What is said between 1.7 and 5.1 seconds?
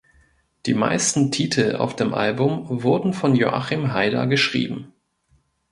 auf dem Album wurden von Joachim Heider geschrieben.